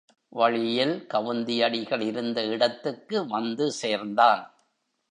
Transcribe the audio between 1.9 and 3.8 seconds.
இருந்த இடத்துக்கு வந்து